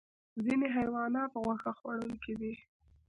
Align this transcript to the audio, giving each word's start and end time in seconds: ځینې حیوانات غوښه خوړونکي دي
ځینې 0.43 0.67
حیوانات 0.77 1.31
غوښه 1.43 1.71
خوړونکي 1.77 2.33
دي 2.39 2.53